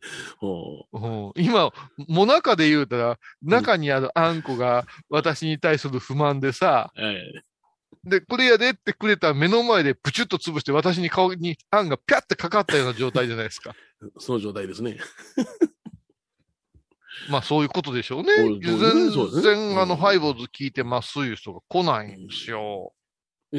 [1.36, 1.72] 今、
[2.08, 7.44] もなかで言うたら、中にあるあんこが私に対する不満でさ、はい。
[8.04, 13.74] で、これやでってくれた目の前でプチュッと潰して私に顔にあんがピャってかかったような状態じゃないですか。
[14.18, 14.96] その状態ですね。
[17.28, 18.34] まあそういうことでしょうね。
[18.62, 19.10] 全
[19.42, 22.94] 然、あの、うんハイボーズ聞いてますいう人が来ないんですよ。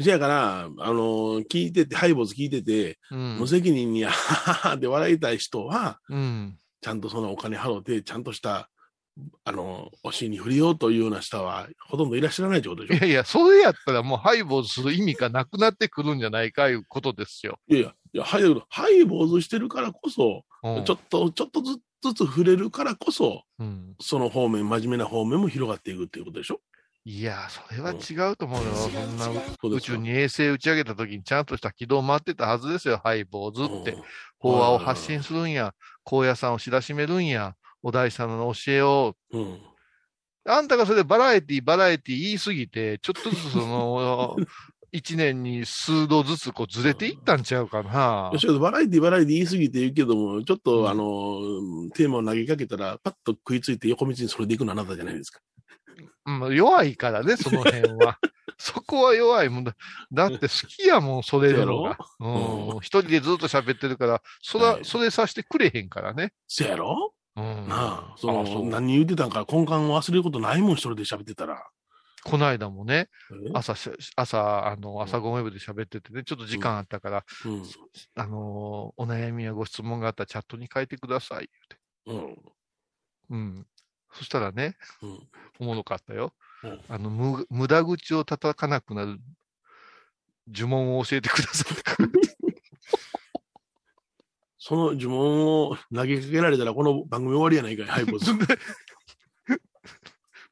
[0.00, 3.48] せやから、あのー聞いてて、ハイボーズ聞いてて、うん無。
[3.48, 6.56] 責任に、はははって笑いたい人は、うん。
[6.80, 8.70] ちゃんとそのお金払って、ちゃんとした、
[9.44, 12.96] あのー、お尻に振りようというような人は、ほとんどいらっしゃらないってことでしょ？
[12.96, 17.58] いやいや、それやったらもうハイボーズする意味がなくなってくるんじゃないかいうことですよ。
[17.68, 26.60] いやいや、いやハイハイボーズしてるからこそ、うんちょっと、ちょっとずずつ触れるからこそ、うん、その方面、真面目な方面も広がっていくっていうことでしょ？
[27.04, 28.74] いや、それは違うと思うよ。
[28.74, 29.28] そんな
[29.62, 34.02] 宇宙に衛星打ち上げた時にちゃんとした軌道回ってたはずですよ、ハイボーズってうん。
[34.38, 39.16] 法話を発信するんや、高野山を知らしめるんや、お大師様の教えを。
[39.32, 39.58] うん。
[40.44, 44.36] あんたがそれバラエティ、バラエティ言いすぎて、ちょっとずつその、
[44.94, 48.30] 一年に数度ずつこうずれていったんちゃうかな。
[48.60, 55.40] バラエティ、バラエティ言い過ぎて言うけども、ちょっと、うんあの、テーマを投げかけたら、パッと食いついて横道にそれでいくのあなたじゃないですか。
[56.24, 58.18] うん、弱いからね、その辺は。
[58.58, 59.74] そこは弱いもんだ。
[60.12, 61.96] だって好きやもん、それやろ？
[62.20, 62.78] うん。
[62.78, 66.32] 一人でずっと喋ってるから、そら、はいそれさしてくれへんからね。
[66.46, 67.12] せやろ？
[67.34, 67.66] うん。
[67.68, 71.66] なあ、その、あそう何言ってたんか根幹を忘れることないもん、一人で喋ってたら。
[72.24, 73.50] この間もね、え？
[73.52, 77.64] 朝し、朝、あの、朝ごめ部で喋っててね、ちょっと時間あったから、うん。
[78.14, 81.50] あのーお悩みやご質問があったらチャットに書いてください、
[82.06, 82.38] 言うて。
[83.30, 83.38] うん。
[83.38, 83.66] うん。
[84.12, 85.28] そしたらね、うん。
[85.60, 86.32] おもろかったよ。
[86.64, 89.18] うんあの、む、無駄口を叩かなくなる
[90.48, 92.32] 呪文を教えてくださいって書いて
[94.64, 98.30] その呪文を投げかけられたら、この番組終わりやないかい、ハイボス。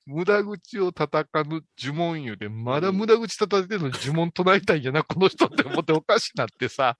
[0.04, 6.98] 無駄口を叩かぬ呪文言うて、まだ無駄口叩いてるのに呪文唱えたいんやな、この人って思っておかしなってさ。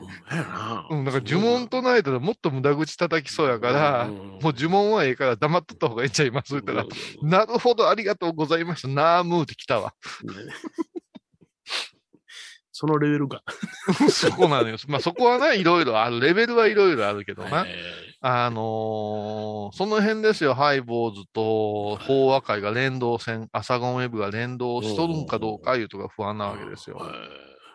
[0.00, 0.86] ほんな。
[0.90, 6.84] うん、だから呪文唱えたらもっと無駄口叩きそうやから、うんもう呪文はええから黙っとった方がええんちゃいます言ったら、
[7.22, 8.88] なるほど、ありがとうございました。
[8.88, 9.94] ナームーって来たわ。
[10.24, 10.34] ね
[12.72, 13.42] そのレベルか。
[14.10, 14.78] そこなのよ。
[14.88, 16.18] まあそこはね、いろいろある。
[16.18, 17.66] レベルはいろいろあるけどな。
[17.66, 17.74] え
[18.22, 20.54] あのーその辺ですよ。
[20.54, 27.00] ハイボーズと法和会が連動戦、アサゴンウェブが連動しとるんかどうかいうとか不安なわけですよ。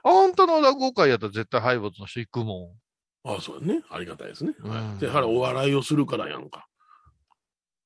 [0.05, 2.75] えあんたの落語会やったら絶対ハイボーズの人行くも
[3.23, 3.83] ああ、そうやね。
[3.89, 4.53] ありがたいですね。
[4.59, 6.67] うんで、からお笑いをするからやんか。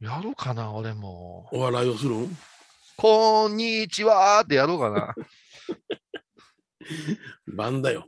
[0.01, 0.05] ん。
[0.05, 1.47] やろうかな、俺も。
[1.53, 2.38] お笑いをするん？
[2.97, 5.15] こんにちはーってやろうかな。
[7.55, 8.05] 番だよ。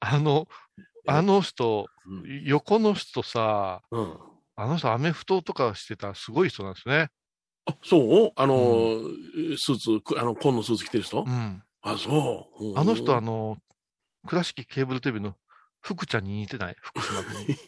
[0.00, 0.48] あの、
[1.06, 2.42] あの人、うん。
[2.44, 4.18] 横の人さ、うん
[4.54, 7.08] あの人アメフトとかしてたすごい人なんですね。
[7.66, 8.32] あ、そう？
[8.36, 9.00] あの、
[9.56, 11.24] スーツ、くあの、紺のスーツ着てる人？
[11.26, 11.62] うん。
[11.82, 12.64] あ、そう。
[12.64, 13.58] うんあの人、あの、
[14.26, 15.34] 倉敷ケーブルテレビの
[15.80, 16.76] 福ちゃんに似てない？
[16.80, 17.56] 福島君に。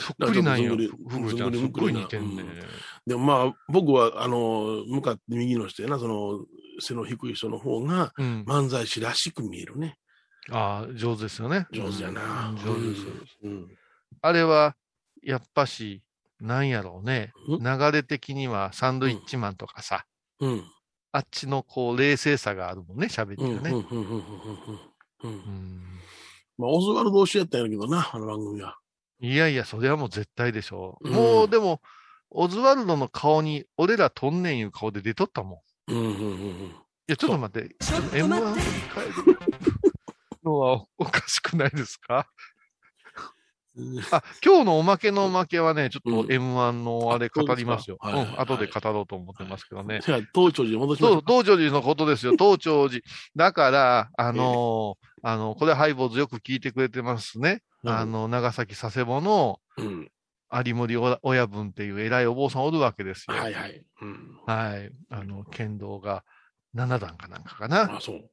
[0.00, 1.54] そっくりなんよなんかずんぐり福ちゃん。
[1.54, 2.44] すっごい似てんね。
[3.06, 6.44] でもまあ、僕は、あの、向かって右の人やな、その、
[6.80, 8.44] 背の低い人の方が、うん。
[8.46, 9.98] 漫才師らしく見えるね。
[10.50, 11.66] ああ、上手ですよね。
[11.72, 12.50] 上手やな。
[12.50, 13.38] うん上手です。
[13.42, 13.78] うん。
[14.20, 14.76] あれは、
[15.22, 16.02] やっぱし、
[16.44, 17.32] なんやろうね。
[17.48, 17.62] うん？
[17.62, 20.04] 流れ的にはサンドイッチマンとかさ、
[20.40, 20.64] うん。
[21.12, 23.48] あっちのこう、冷静さがあるもんね、喋うん。
[23.48, 23.56] うん。
[23.56, 23.70] りがね。
[23.70, 23.78] うん。
[23.78, 24.08] うん。
[24.08, 24.22] うん。
[25.24, 25.30] うん。
[25.30, 26.00] うん
[26.56, 28.78] まあ、オズワルド推しやったんやけどな、あの番組は。
[29.20, 31.08] いやいや、それはもう絶対でしょう。
[31.08, 31.80] うんもう、でも、
[32.30, 35.92] オズワルドの顔に、俺らとんねんいう顔で出とったもん。
[35.92, 36.00] いうん。
[36.00, 36.06] うん。
[36.10, 36.34] う
[36.66, 36.74] ん。
[37.06, 37.74] や、ちょっと待って。
[37.78, 39.12] ちょっと M1 振り返る
[40.44, 42.16] のはおかしくないですか？
[42.16, 42.24] うん。
[44.12, 47.98] あ、今日のおまけのおまけはね、ちょっとうん M1 のあれ語りますよ。
[48.02, 50.00] うん、後で語ろうと思ってますけどね。
[50.04, 51.22] じゃあ、東長寺に戻しましそう、ょう。
[51.26, 53.02] 道長寺のことですよ、東長寺。
[53.34, 57.62] だから、あのーあの、これハイボーズよく聞いてくれてますね。
[57.82, 60.10] うんあの、長崎佐世保のうん。
[60.66, 63.36] 有森親分っていう偉いお坊さんおるわけですよ。
[63.36, 63.84] はいはい。
[64.02, 64.38] うん。
[64.46, 64.92] はい。
[65.10, 66.22] あの、剣道が
[66.76, 67.96] 7段かなんかかな。
[67.96, 68.30] あ、そう。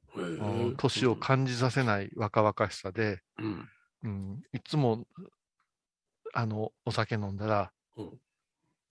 [0.78, 3.68] 年を感じさせない若々しさで、うん。
[4.04, 5.06] うん、いつも、
[6.34, 8.20] あの、お酒飲んだら、うん。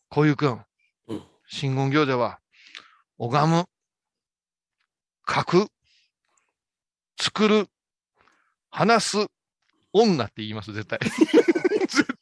[0.09, 0.65] こういうくん、
[1.09, 2.39] うん真言行者は、
[3.19, 3.65] 拝む、
[5.29, 5.67] 書く、
[7.21, 7.69] 作る、
[8.71, 9.27] 話す、
[9.93, 11.01] 女って言います、絶対。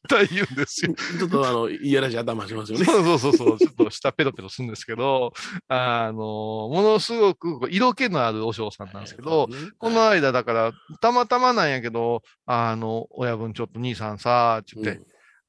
[0.09, 0.95] 絶対言うんですよ。
[0.95, 2.85] ちょっとあの、いやらしい頭しますよね。
[2.85, 5.33] そうそうそうそう、ちょっと下ペロペロするんですけど、
[5.69, 6.19] あの、
[6.69, 15.01] ものすごく色気のあるお嬢さんなんですけど、この間だから、たまたまなんやけど、あの、親分ちょっと兄さんさ、ちって、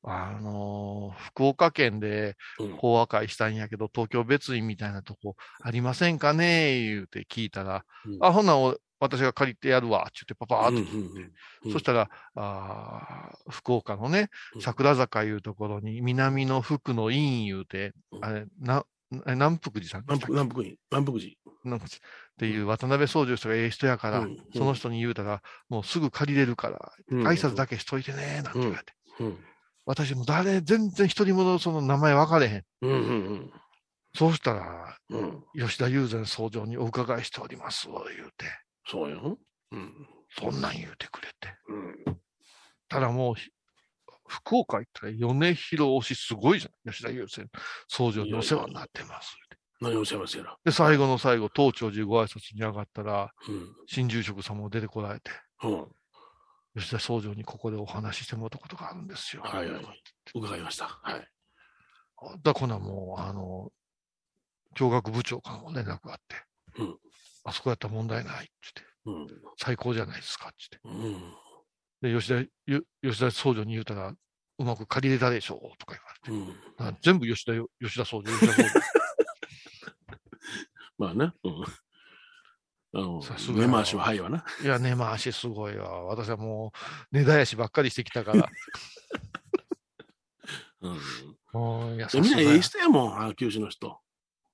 [0.03, 2.77] あの、福岡県でうん。
[2.77, 8.17] 法和会したんやけど、東京別院みたいなとこありませんかね言うて聞いたら、うん。
[8.21, 11.31] あ、ほな、お私が借りてやるわ、って言ってパパーっとうんうんうん
[11.65, 18.85] うんそしたら、あー福岡のねう、ん桜坂いうところに、南の福の院言うて、うんあれ、な、
[19.25, 21.29] え南福寺さんで南したっ北南北院、南北寺。
[21.31, 22.01] け南福寺っ
[22.39, 28.93] ていう渡辺宗十人がええ人やから、うんその人に言うたら、もうすぐ借りれるから、うん挨拶だけしといてね、なんて言われて。
[29.19, 29.37] うん。
[29.85, 32.63] 私も誰、全然一人もその名前分かれへん。
[32.81, 32.95] うんう
[33.35, 33.53] ん
[34.15, 35.19] そうしたら、うん。
[35.19, 35.43] うん。
[35.67, 38.45] 吉田友禅総長にお伺いしております、言うて。
[38.89, 39.37] そうよ。
[39.71, 40.07] うん。
[40.37, 41.55] そんなん言うてくれて。
[41.67, 42.17] うん。
[42.87, 43.49] ただもうひ、
[44.27, 46.91] 福岡行ったら米広推しすごいじゃん。
[46.91, 47.47] 吉田友禅
[47.87, 49.37] 総長にお世話になってます。
[49.81, 50.57] 何をおっしゃいますやら。
[50.63, 53.75] で、最後の最後、東長寺ご挨拶に上がったら、うん。
[53.87, 55.31] 新住職様も出てこられて、
[55.63, 55.87] うん。
[56.77, 59.43] 吉田総長にここでお話ししてもらったことがあるんですよ。
[59.43, 59.85] はいはい
[60.35, 60.99] 伺いました。
[61.01, 61.27] はい。
[62.43, 63.71] だからもう、あの、
[64.75, 66.48] 教学部長からも連絡があって、うん
[67.49, 68.51] あそこやったら問題ないって
[69.05, 69.41] 言って、うん。
[69.57, 71.01] 最高じゃないですかってうん。
[71.01, 72.13] 言って。
[72.13, 75.95] で、吉田、ゆ吉田総長に言うたら、うまく借りれたでしょうとか
[76.27, 76.51] 言われて。
[76.81, 76.87] うん。
[76.87, 78.69] あ全部吉田よ、吉田総司、吉田総司。
[80.97, 81.33] まあね。
[81.43, 81.63] うん。
[82.91, 84.43] あのさす、が根回しは早いわな。
[84.61, 86.03] いや、根回しすごいわ。
[86.05, 86.71] 私はも
[87.11, 88.49] う、根絶やしばっかりしてきたから。
[90.81, 90.99] うん。
[91.53, 93.99] もう、いや、でみんなええ人やもん、あ九州の人。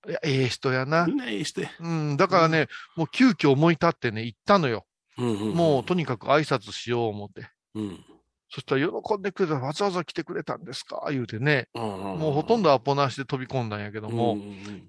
[0.08, 1.70] いや、ええ人やなええ人や。
[1.80, 4.86] うん、だからね、もう急遽思い立ってね、行ったのよ。
[5.18, 7.48] うんうんうんもう、とにかく挨拶しよう思って。
[7.76, 8.06] うん。
[8.50, 11.08] そしたら、喜んでくれた、わざわざ来てくれたんですか？
[11.10, 11.68] 言うてね。
[11.74, 14.38] ももうほとんどアポなしで飛び込んだんやけども、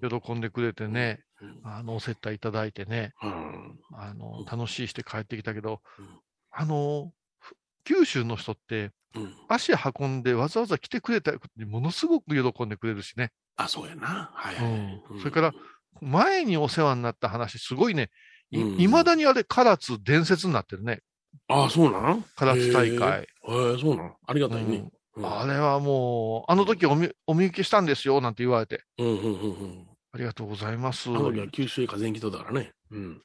[0.01, 6.07] ど、喜んでくれてね、うんあの、お接待いただいてね、うんあの、楽しいして帰ってきたけどうん、
[6.51, 13.31] あの、ふ九州の人って、うん足運んでわざわざ来てくれたことにものすごく喜んでくれるしね。
[13.57, 14.31] あ、そうやな。
[14.33, 14.65] はいはい。
[14.65, 15.53] うんうんそれから、
[15.99, 18.09] 前にお世話になった話、すごいね、
[18.51, 21.01] いうん未だにあれ、唐津伝説になってるね。
[21.47, 22.23] あ、そうなん？
[22.35, 23.21] 唐津大会。
[23.21, 24.13] へえ、そうなん？
[24.25, 24.77] ありがたいね。
[24.77, 28.83] うんあれはもう、あの時おみお見受けしたんですよ、なんて言われて。
[28.99, 29.87] うんうんうんうん。
[30.11, 31.09] ありがとうございます。
[31.09, 32.71] あの時は九州へ風に来とったからね。
[32.91, 33.21] うん。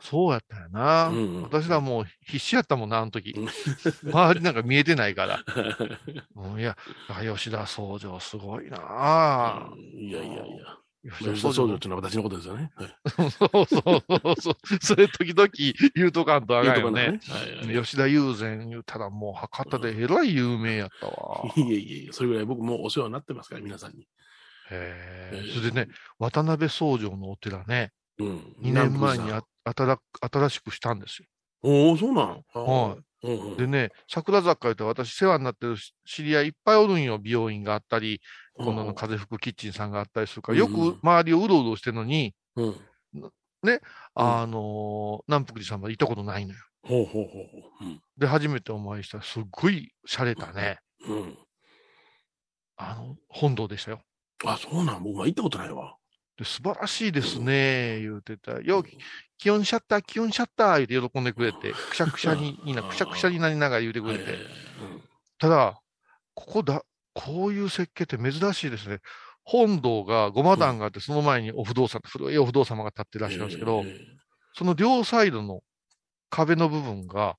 [0.00, 1.08] そうやったよな。
[1.08, 3.48] うんうん私らもう必死やったもんな、あの時うん。
[4.10, 5.40] 周りなんか見えてないから。
[6.36, 6.76] うんいや、
[7.08, 10.78] あ吉田総城すごいなあいやいやいや。
[11.08, 12.72] 吉吉田総田総城長っていうのは私のことですよね。
[12.74, 14.56] はいそうそうそうそう。
[14.80, 15.48] それ時々
[15.94, 17.00] 言うとかんとあかんよね。
[17.02, 21.44] はいはい吉田友禅言うたらもう博多でえらい有名やったわ。
[21.56, 24.02] いえいえいえ、それぐらい僕もお世話になってますから、皆さんに。
[24.02, 24.06] へ
[24.70, 28.56] ええーそれでね、渡辺総城のお寺ね、うん。
[28.60, 29.98] 2年前に南あ新
[30.32, 31.28] 新しくしたんですよ。
[31.62, 32.42] おお、そうなん？
[32.54, 33.28] はいい。
[33.28, 35.76] うんうんでね、桜坂言うと私世話になってる
[36.06, 37.18] 知り合いいっぱいおるんよ。
[37.18, 38.20] 美容院があったり、
[38.54, 42.80] この風吹くキッチンさんがあったりするから、よく周りをうろうろしてるのに、うん。
[44.14, 46.58] あのー南福寺さんまで行ったことないのよ。
[46.82, 47.46] ほうほうほう
[47.80, 47.84] ほう。
[47.84, 48.00] うん。
[48.16, 51.38] で、初めてお参りしたら、すっごい洒落たね、うん。
[52.76, 54.02] あの、本堂でしたよ。
[54.44, 55.02] あ、そうなん？
[55.02, 55.96] 僕は行ったことないわ。
[56.36, 58.60] で、素晴らしいですね、言うてた。
[58.60, 58.84] よ、
[59.38, 64.38] 気温シャッター、気温シャッター、言うて喜んでくれて、くしゃくしゃに、いいな、くしゃくしゃになりながら言うてくれて。
[65.38, 65.80] ただ、
[66.34, 66.82] ここだ、
[67.14, 69.00] こういう設計って珍しいですね。
[69.42, 73.96] 本堂がごま壇があって、その前にお不動産、古いお不動様が立ってらっしゃるんですけど、え
[74.54, 75.62] その両サイドの
[76.30, 77.36] 壁の部分が。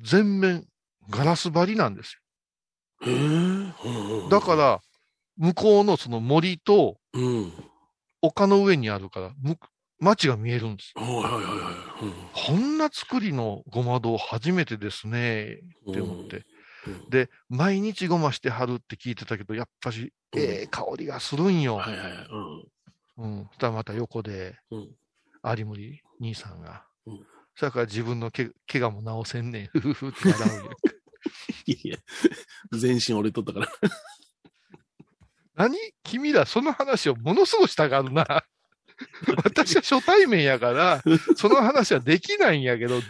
[0.00, 0.64] 全面
[1.10, 2.20] ガラス張りなんですよ。
[4.30, 4.80] だか、ら、
[5.38, 7.52] 向こうのその森とうん。
[8.20, 9.56] 丘の上にあるから、む
[10.00, 10.92] 街が見えるんです。
[10.96, 12.46] はいはいはいはい。
[12.46, 16.36] こんな作りのごま堂初めてですね、うんって思って。
[16.36, 16.44] うん
[17.10, 21.76] で、毎日ごましてはるって聞いてたけど、やっぱし、うんええ香りがするんよ。
[21.76, 22.26] はいはいはい。
[23.18, 23.38] うん。
[23.38, 23.46] うん。
[23.48, 24.88] そしたらまた横で、うん
[25.56, 29.66] 有森兄さんが、うんそれから自分のけ怪我も治せんねん。
[29.66, 30.70] ふふふって笑う
[31.70, 31.98] いや、
[32.72, 33.68] 全身折れとったから。
[35.58, 35.76] 何？
[36.04, 38.24] 君らその話をものすごくしたがるな。
[39.44, 41.02] 私は初対面やから、
[41.36, 43.06] その話はできないんやけど、ず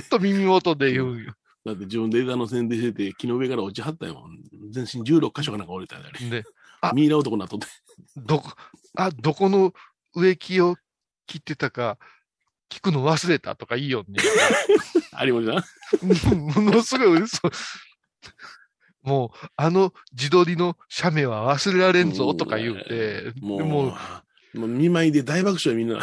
[0.00, 1.34] ーっと耳元で言うよ。
[1.64, 4.24] だって自分で枝の線でしてて、木の上から落ちはったよ。
[4.70, 6.30] 全身16箇所かなんか折れたよね。
[6.30, 6.44] で、
[6.80, 7.66] あミイラ男になっとって。
[8.16, 8.52] どこ、
[8.96, 9.72] あ、どこの
[10.14, 10.76] 植木を
[11.26, 11.98] 切ってたか、
[12.68, 14.20] 聞くの忘れたとかいいよね。
[15.24, 15.52] 有森さ
[16.04, 16.36] ん。
[16.36, 17.38] ものすごい嘘。
[19.02, 23.84] もう、あの自撮りの写メは忘れられんぞとか言うて、もう、でも
[24.54, 25.98] もう、見舞いで大爆笑みんな。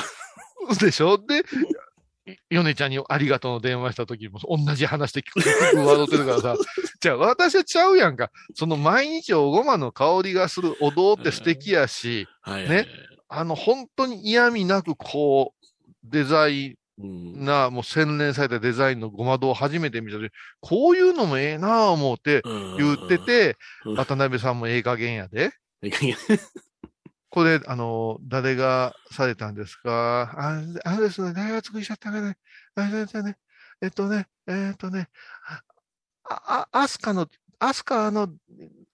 [0.69, 1.17] う、でしょ？
[1.17, 1.43] で、
[2.49, 6.55] ヨネちゃんにありがとうの電話した時も同じ話で聞く、聞く笑ってるからさ、
[7.01, 8.31] じゃあ私はちゃうやんか。
[8.53, 12.69] その毎日おごまの香りがするお堂って素敵やし、はい。
[12.69, 12.87] ね。
[13.29, 15.65] あの、本当に嫌味なくこう、
[16.03, 16.73] デザイうん。
[16.73, 22.41] ンな、もう洗練されたデザインのごま堂を初めて見た時、こういうのもええなぁ思って
[22.77, 23.95] 言ってて、うん。
[23.95, 25.51] 渡辺さんもええ加減やで。
[27.31, 30.31] これ、あの、誰がされたんですか？
[30.35, 32.37] ああれですね、誰が作りしちゃったかね。
[32.75, 33.37] あれですね、
[33.81, 35.09] えっとね、えっとね、
[35.47, 37.27] あ、あ、アスカの、
[37.59, 38.29] アスカの、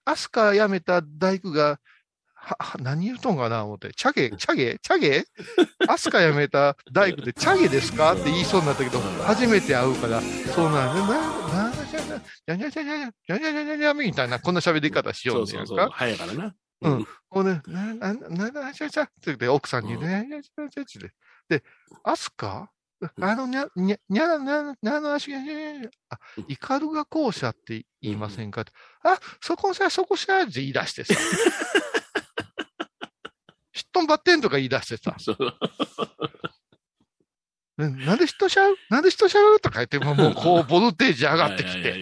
[0.04, 1.80] アスカ辞めた大工が、
[2.54, 5.24] は、何言うとんかな思って、チャゲ、チャゲ、チャゲ？
[5.88, 6.76] アスカ辞めた？
[6.92, 8.12] 大工でチャゲですか？
[8.14, 12.94] って言いそうになったけど、初めて会うから、そうなんで、な、な、じゃじゃじゃじゃじゃ
[13.28, 15.76] じゃじゃじゃじゃじゃじゃじゃみたいな、こんな喋り方しよそううんそうそう。
[15.76, 15.96] ねやんか。
[15.96, 16.54] 早いからな。
[16.82, 17.06] うん。
[17.28, 21.58] こうね、な、な、な、な、ちゃちゃって言って、奥さんにね、ちゃちゃちゃって。
[21.58, 21.64] で、
[22.04, 22.70] アスカ
[23.20, 26.18] あの、にゃ、にゃ、にゃ、にゃ、にゃの足が、にゃにゃあ、
[26.48, 28.72] イカルガ校舎って言いませんかって。
[29.02, 31.14] あ、そこさ、そこさ、って言い出してさ。
[34.06, 35.16] ヒットンバッテンとか言い出してさ。
[37.76, 38.76] なんで人しゃう？
[38.88, 39.60] なんで人しゃう？
[39.60, 41.98] とか言って、もうも うこう、ボルテージ上がってきて。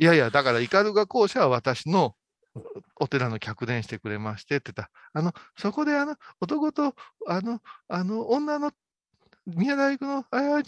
[0.00, 2.16] いやいやだから、イカルガ校舎は私の
[2.96, 4.90] お寺の客伝してくれましてって言った。
[5.14, 6.96] ら、あの、そこであの、男と、
[7.28, 8.72] あの、あの、女の、
[9.46, 10.64] 宮大工の、あれ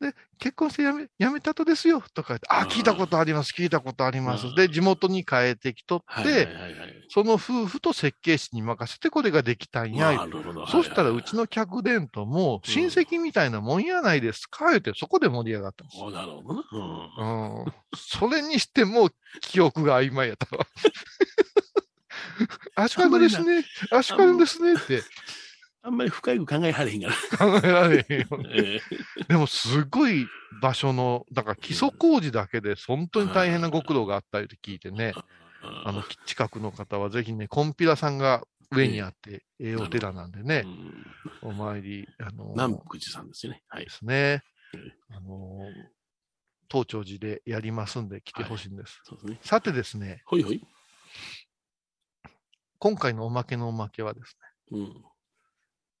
[0.00, 4.54] で、で、結婚してやめ、やめたとですよ、とか言って、あ、聞いたことあります、聞いたことあります。
[4.54, 6.48] で、地元に帰ってきとって、
[7.08, 10.26] その夫婦と設計士に任せてこれができたんや。
[10.70, 16.02] そしたらうちの客伝ともう親戚みたいなもんやないですか、言ってそこで盛り上がったんです。
[16.02, 17.62] あなるほどな。
[17.62, 17.72] うん。
[17.96, 20.66] それにしても記憶が曖昧やったわ。
[22.76, 23.64] 足利ですね。
[23.90, 25.02] 足利ですねって
[25.86, 27.38] あんまり深く考えはれへんから。
[27.38, 28.48] 考えられへんよね。
[28.50, 28.80] え
[29.28, 30.26] でもすごい
[30.60, 35.14] 場所の、だから基礎工事だけで本当に大変なご苦労があったりと聞いてね、
[35.62, 40.66] あの近くの方はぜひね、コンピラさんが上にあって、ええお寺なんでね、
[41.40, 43.62] お参り、あの南福寺さんですよね。
[43.68, 43.84] はい。
[43.84, 44.42] ですね。
[45.10, 45.70] あの
[46.68, 49.00] 東長寺でやりますんで来てほしいんです。
[49.04, 49.38] そうですね。
[49.42, 50.60] さてですね、ほいほい。
[52.80, 54.36] 今回のおまけのおまけはです
[54.72, 55.04] うん。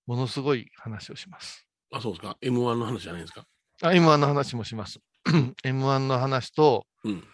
[0.06, 1.66] ね、ものすごい話をします。
[1.92, 2.36] あ、そうですか。
[2.42, 3.46] M1 の話じゃないですか。
[3.82, 5.00] あ、M1 の話もします。
[5.64, 7.24] M1 の話と、うん。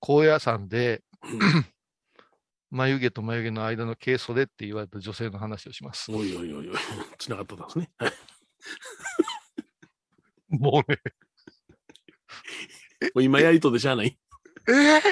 [0.00, 1.02] 高野山で、
[2.70, 6.10] 眉毛と眉毛の間の毛袖って言われた女性の話をします。
[6.12, 6.76] おいおいおいおい。
[7.18, 7.90] 繋がってたんですね。
[7.98, 8.12] はい。
[10.58, 10.98] もうね。
[13.14, 14.18] もう今やりとでしゃあない。
[14.68, 15.02] ええ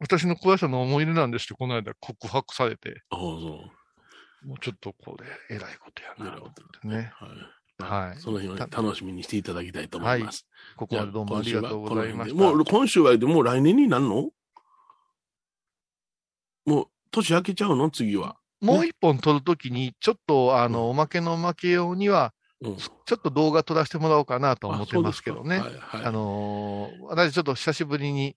[0.00, 3.81] 私の高野山の思い出なんですって、この間告白されて、ああ、そう。
[4.44, 7.12] もうちょっとこれ、えらいことやなとね。
[7.14, 8.08] はい。
[8.08, 8.20] はい。
[8.20, 10.46] その日をねた楽しみにしていただきたいと思います。
[10.76, 12.36] ここまでどうもありがとうございました。
[12.36, 14.30] もう今週はでもう来年になるの？
[16.64, 17.90] もう年明けちゃうの？
[17.90, 18.36] 次は。
[18.60, 22.32] もう一本撮るときに、ちょっと、あの、おまけのおまけ用には、
[22.62, 25.56] ちょっと動画撮らせてもらおうかなと思ってますけどね。
[25.56, 28.36] あはいはいあのー私ちょっと久しぶりに、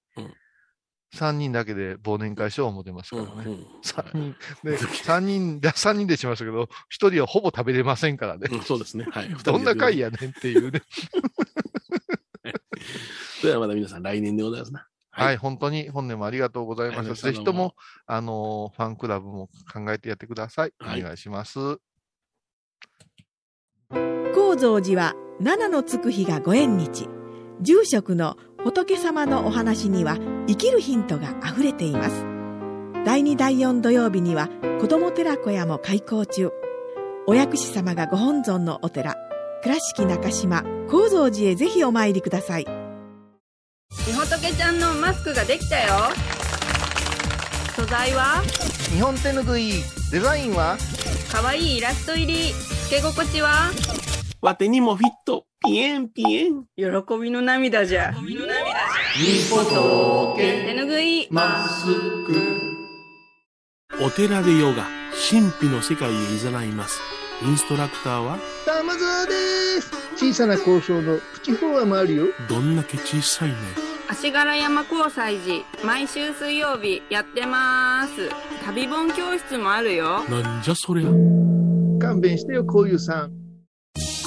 [1.14, 3.58] 3人だけで忘年会しよう思ってますからね。
[3.82, 6.68] 三人、で、 三人、で三人でしましたけど、1
[7.12, 8.50] 人はほぼ食べれませんからね。
[8.66, 9.06] そうですね。
[9.10, 9.30] はい。
[9.44, 10.82] どんな会やねんっていうね。
[13.40, 14.88] それではまた皆さん来年でございますな。
[15.12, 17.28] はい、本当に本年もありがとうございまはいした。
[17.28, 17.76] ぜひとも、
[18.06, 20.74] あのーファンクラブも考えてやってください。
[20.82, 21.58] おはい願いします。
[24.34, 27.08] 高蔵寺は七のつく日がご縁日
[27.62, 28.36] 住職の
[28.66, 32.26] 仏様のお話には生きるヒントがあふれています。
[33.06, 34.50] 第2第4土曜日には
[34.82, 36.50] 子ども寺小屋も開校中。
[37.28, 39.18] お薬師様がご本尊のお寺
[39.62, 42.66] 倉敷中島・高蔵寺へぜひお参りください。
[44.08, 45.94] みほとけちゃんのマスクができたよ。
[47.76, 48.42] 素材は？
[48.92, 49.74] 日本手ぬぐい
[50.12, 50.76] デザインは？
[51.32, 52.52] かわいいイラスト入り。
[52.52, 53.70] つけ心地は？
[54.42, 55.46] わてにもフィット。
[55.66, 56.66] ピエンピエン。
[56.76, 56.86] 喜
[57.20, 58.38] びの涙じゃみ
[59.50, 62.62] ほと手ぬぐいマスク。
[64.00, 64.86] お寺でヨガ、
[65.30, 67.02] 神秘の世界へ誘います。
[67.44, 73.56] インストラクターは、玉沢です小さな交渉のプチフォアもあるよどんだけ小さいね。
[74.08, 78.30] 足柄山交際時毎週水曜日やってます
[78.64, 81.10] 旅本教室もあるよなんじゃそりゃ。
[82.00, 83.45] 勘弁してよこういうさん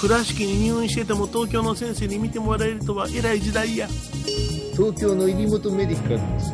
[0.01, 3.88] 倉敷に入院してても東京の先生に見てもらえるとは偉い時代や。
[4.72, 6.53] 東京の入本メディカルです。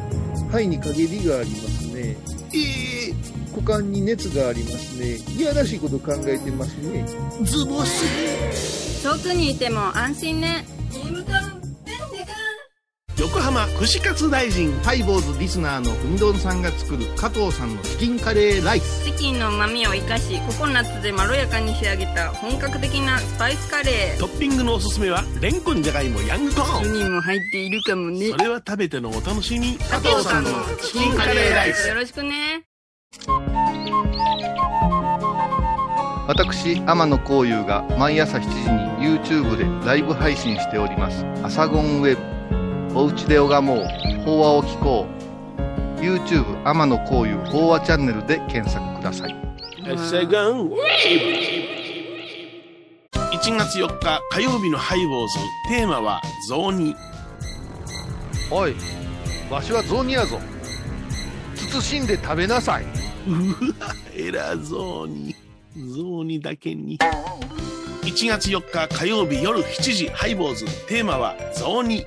[0.48, 2.16] 肺に陰りがありますね。
[2.54, 3.14] ええ
[3.54, 5.16] 股間に熱がありますね。
[5.36, 7.06] いやらしいこと考えてますね。
[7.42, 10.66] ズボス遠くにいても安心ね
[13.54, 14.72] 横浜串カツ大臣。
[14.82, 19.04] ハイボーズリスナーのうみどんさんが作る加藤さんのチキンカレーライス。
[19.04, 24.18] チキンの旨味を生かしココナッツでまろやかに仕上げた本格的なスパイスカレー。
[24.18, 26.82] トッピングのおすすめは、レンコンじゃがいもヤングコーン。
[26.82, 28.30] 10人も入っているかもね。
[28.30, 29.78] それは食べてのお楽しみ。
[29.78, 30.50] 加藤さんの
[30.82, 31.88] チキンカレーライス。
[31.88, 32.64] よろしくね。
[36.26, 38.48] 私天野幸雄が毎朝7時
[39.04, 42.22] に YouTube でライブ配信しております「アサゴンウェブ」
[42.94, 43.84] 「おうちで拝もう。
[44.24, 45.14] 法話を聞こう」
[46.00, 49.34] YouTube 天野幸雄法話チャンネルで検索ください。
[49.98, 50.70] セガン
[53.10, 55.34] 1月4日火曜日のハイボーズ。
[55.68, 56.94] テーマは雑煮。
[58.50, 58.74] おい、
[59.50, 60.38] わしは雑煮やぞ。
[61.80, 62.84] 慎んで食べなさい。
[63.26, 65.34] うわ偉そうに
[65.74, 66.98] 雑煮だけに。
[68.02, 70.64] 1月4日火曜日夜7時ハイボーズ。
[70.86, 72.04] テーマは雑煮